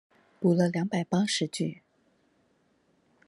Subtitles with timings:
[0.41, 1.83] 補了兩百八十句